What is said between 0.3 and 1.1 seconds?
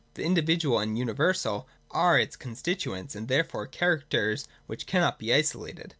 dividual and